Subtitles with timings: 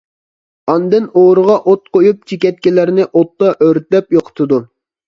[0.71, 4.65] ئاندىن ئورىغا ئوت قويۇپ، چېكەتكىلەرنى ئوتتا ئۆرتەپ يوقىتىدۇ.